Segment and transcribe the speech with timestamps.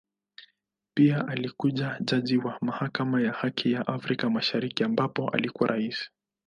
[0.93, 6.09] Pia alikua jaji wa Mahakama ya Haki ya Afrika Mashariki ambapo alikuwa Rais.